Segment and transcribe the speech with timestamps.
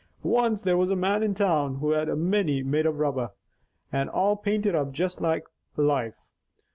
[0.23, 3.29] Once there was a man in town who had a minnie made of rubber
[3.91, 5.43] and all painted up just like
[5.77, 6.15] life.